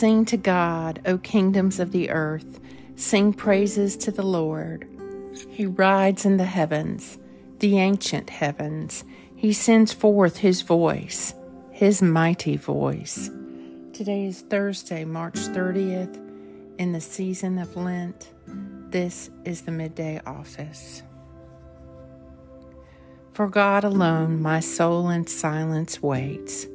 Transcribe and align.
Sing 0.00 0.24
to 0.24 0.38
God, 0.38 1.02
O 1.04 1.18
kingdoms 1.18 1.78
of 1.78 1.92
the 1.92 2.08
earth. 2.08 2.58
Sing 2.96 3.34
praises 3.34 3.98
to 3.98 4.10
the 4.10 4.22
Lord. 4.22 4.88
He 5.50 5.66
rides 5.66 6.24
in 6.24 6.38
the 6.38 6.46
heavens, 6.46 7.18
the 7.58 7.78
ancient 7.78 8.30
heavens. 8.30 9.04
He 9.36 9.52
sends 9.52 9.92
forth 9.92 10.38
his 10.38 10.62
voice, 10.62 11.34
his 11.70 12.00
mighty 12.00 12.56
voice. 12.56 13.28
Today 13.92 14.24
is 14.24 14.40
Thursday, 14.40 15.04
March 15.04 15.34
30th, 15.34 16.16
in 16.78 16.92
the 16.92 17.00
season 17.02 17.58
of 17.58 17.76
Lent. 17.76 18.30
This 18.88 19.28
is 19.44 19.60
the 19.60 19.70
midday 19.70 20.18
office. 20.24 21.02
For 23.34 23.48
God 23.48 23.84
alone 23.84 24.40
my 24.40 24.60
soul 24.60 25.10
in 25.10 25.26
silence 25.26 26.02
waits. 26.02 26.66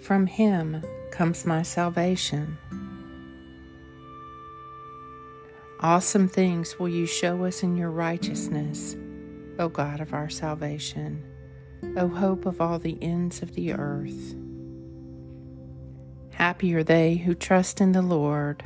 From 0.00 0.28
him 0.28 0.84
comes 1.18 1.44
my 1.44 1.62
salvation. 1.62 2.56
Awesome 5.80 6.28
things 6.28 6.78
will 6.78 6.88
you 6.88 7.06
show 7.06 7.44
us 7.44 7.64
in 7.64 7.76
your 7.76 7.90
righteousness, 7.90 8.94
O 9.58 9.68
God 9.68 9.98
of 9.98 10.14
our 10.14 10.28
salvation, 10.28 11.24
O 11.96 12.06
hope 12.06 12.46
of 12.46 12.60
all 12.60 12.78
the 12.78 12.96
ends 13.02 13.42
of 13.42 13.56
the 13.56 13.72
earth. 13.72 14.36
Happy 16.30 16.72
are 16.76 16.84
they 16.84 17.16
who 17.16 17.34
trust 17.34 17.80
in 17.80 17.90
the 17.90 18.02
Lord. 18.02 18.62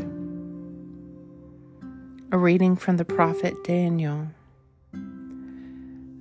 A 2.32 2.36
reading 2.36 2.76
from 2.76 2.98
the 2.98 3.06
prophet 3.06 3.64
Daniel. 3.64 4.28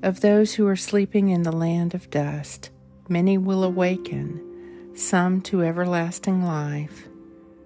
Of 0.02 0.22
those 0.22 0.54
who 0.54 0.66
are 0.66 0.78
sleeping 0.78 1.28
in 1.28 1.44
the 1.44 1.52
land 1.52 1.94
of 1.94 2.10
dust, 2.10 2.70
many 3.10 3.38
will 3.38 3.66
awaken 3.66 4.48
some 4.94 5.42
to 5.42 5.64
everlasting 5.64 6.44
life, 6.44 7.08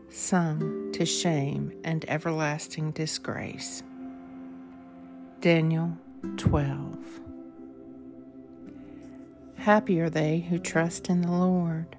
some 0.10 0.92
to 0.94 1.06
shame 1.06 1.74
and 1.84 2.06
everlasting 2.08 2.92
disgrace. 2.92 3.84
Daniel 5.42 5.98
12. 6.38 6.98
Happy 9.58 10.00
are 10.00 10.10
they 10.10 10.40
who 10.50 10.60
trust 10.60 11.10
in 11.10 11.22
the 11.22 11.32
Lord. 11.32 11.96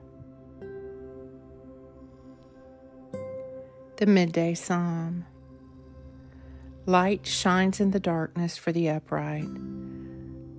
The 3.96 4.06
Midday 4.06 4.54
Psalm 4.54 5.24
Light 6.88 7.26
shines 7.26 7.80
in 7.80 7.90
the 7.90 7.98
darkness 7.98 8.56
for 8.56 8.70
the 8.70 8.88
upright. 8.88 9.48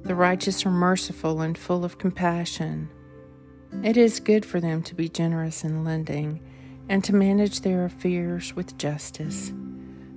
The 0.03 0.15
righteous 0.15 0.65
are 0.65 0.71
merciful 0.71 1.39
and 1.39 1.57
full 1.57 1.85
of 1.85 1.97
compassion. 1.97 2.89
It 3.83 3.97
is 3.97 4.19
good 4.19 4.45
for 4.45 4.59
them 4.59 4.81
to 4.83 4.95
be 4.95 5.09
generous 5.09 5.63
in 5.63 5.83
lending 5.83 6.41
and 6.89 7.03
to 7.03 7.15
manage 7.15 7.61
their 7.61 7.85
affairs 7.85 8.55
with 8.55 8.77
justice, 8.77 9.51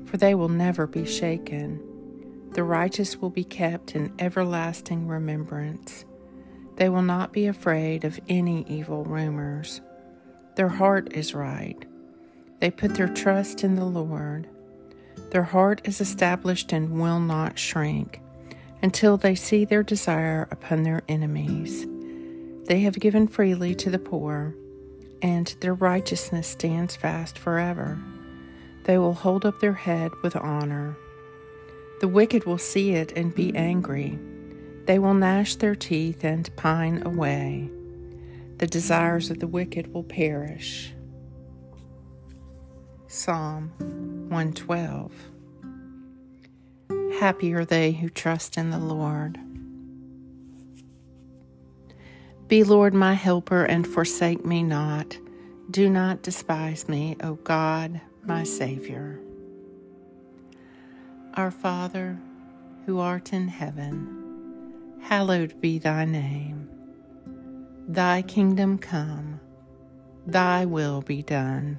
for 0.07 0.17
they 0.17 0.35
will 0.35 0.49
never 0.49 0.87
be 0.87 1.05
shaken. 1.05 1.81
The 2.53 2.65
righteous 2.65 3.17
will 3.19 3.31
be 3.31 3.45
kept 3.45 3.95
in 3.95 4.13
everlasting 4.19 5.07
remembrance. 5.07 6.05
They 6.77 6.89
will 6.89 7.03
not 7.03 7.33
be 7.33 7.47
afraid 7.47 8.05
of 8.05 8.19
any 8.29 8.65
evil 8.69 9.05
rumors. 9.05 9.81
Their 10.57 10.69
heart 10.69 11.13
is 11.13 11.35
right. 11.35 11.85
They 12.61 12.71
put 12.71 12.95
their 12.95 13.09
trust 13.09 13.63
in 13.63 13.77
the 13.77 13.85
Lord. 13.85 14.49
Their 15.31 15.45
heart 15.45 15.81
is 15.85 16.01
established 16.01 16.73
and 16.73 17.01
will 17.01 17.21
not 17.21 17.59
shrink 17.59 18.21
until 18.83 19.17
they 19.17 19.35
see 19.35 19.65
their 19.65 19.83
desire 19.83 20.49
upon 20.51 20.83
their 20.83 21.03
enemies. 21.09 21.87
They 22.71 22.83
have 22.83 23.01
given 23.01 23.27
freely 23.27 23.75
to 23.75 23.91
the 23.91 23.99
poor, 23.99 24.55
and 25.21 25.53
their 25.59 25.75
righteousness 25.75 26.47
stands 26.47 26.95
fast 26.95 27.37
forever. 27.37 27.99
They 28.85 28.97
will 28.97 29.13
hold 29.13 29.45
up 29.45 29.59
their 29.59 29.73
head 29.73 30.13
with 30.23 30.37
honor. 30.37 30.97
The 32.01 32.07
wicked 32.07 32.45
will 32.45 32.59
see 32.59 32.93
it 32.93 33.11
and 33.17 33.35
be 33.35 33.53
angry. 33.57 34.21
They 34.87 35.01
will 35.01 35.15
gnash 35.15 35.57
their 35.57 35.75
teeth 35.75 36.23
and 36.23 36.49
pine 36.55 37.03
away. 37.05 37.69
The 38.59 38.69
desires 38.69 39.33
of 39.33 39.41
the 39.41 39.49
wicked 39.49 39.93
will 39.93 40.05
perish. 40.05 40.95
Psalm 43.09 43.73
112 44.29 45.13
Happy 47.19 47.53
are 47.53 47.65
they 47.65 47.91
who 47.91 48.09
trust 48.09 48.57
in 48.57 48.71
the 48.71 48.79
Lord. 48.79 49.41
Be, 52.51 52.65
Lord, 52.65 52.95
my 52.95 53.15
helper, 53.15 53.63
and 53.63 53.87
forsake 53.87 54.45
me 54.45 54.65
not. 54.65 55.17
Do 55.71 55.89
not 55.89 56.23
despise 56.23 56.89
me, 56.89 57.17
O 57.23 57.35
God, 57.35 58.01
my 58.25 58.43
Savior. 58.43 59.21
Our 61.35 61.53
Father, 61.53 62.19
who 62.87 62.99
art 62.99 63.33
in 63.33 63.47
heaven, 63.47 64.99
hallowed 65.01 65.61
be 65.61 65.79
thy 65.79 66.05
name. 66.05 66.69
Thy 67.87 68.23
kingdom 68.23 68.79
come, 68.79 69.39
thy 70.27 70.65
will 70.65 71.03
be 71.03 71.23
done, 71.23 71.79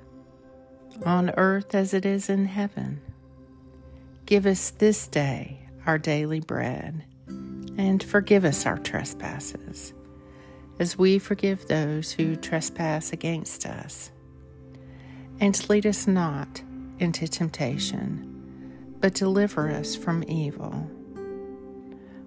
on 1.05 1.31
earth 1.31 1.75
as 1.75 1.93
it 1.93 2.05
is 2.05 2.29
in 2.29 2.45
heaven. 2.45 3.01
Give 4.25 4.45
us 4.45 4.69
this 4.69 5.05
day 5.09 5.67
our 5.85 5.97
daily 5.97 6.39
bread, 6.39 7.03
and 7.27 8.01
forgive 8.01 8.45
us 8.45 8.65
our 8.65 8.77
trespasses 8.77 9.93
as 10.81 10.97
we 10.97 11.19
forgive 11.19 11.67
those 11.67 12.11
who 12.11 12.35
trespass 12.35 13.13
against 13.13 13.67
us. 13.67 14.09
And 15.39 15.69
lead 15.69 15.85
us 15.85 16.07
not 16.07 16.63
into 16.97 17.27
temptation, 17.27 18.95
but 18.99 19.13
deliver 19.13 19.69
us 19.69 19.95
from 19.95 20.23
evil. 20.27 20.89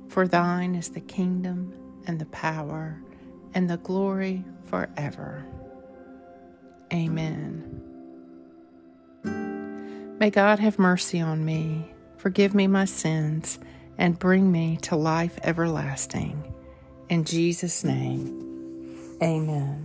For 0.06 0.28
thine 0.28 0.76
is 0.76 0.90
the 0.90 1.00
kingdom 1.00 1.74
and 2.06 2.20
the 2.20 2.26
power 2.26 3.02
and 3.54 3.68
the 3.68 3.78
glory 3.78 4.44
forever. 4.66 5.44
Amen. 6.92 7.82
May 10.20 10.30
God 10.30 10.60
have 10.60 10.78
mercy 10.78 11.20
on 11.20 11.44
me, 11.44 11.92
forgive 12.18 12.54
me 12.54 12.68
my 12.68 12.84
sins, 12.84 13.58
and 13.98 14.16
bring 14.16 14.52
me 14.52 14.76
to 14.82 14.94
life 14.94 15.40
everlasting. 15.42 16.54
In 17.08 17.24
Jesus' 17.24 17.82
name, 17.82 18.43
amen. 19.24 19.83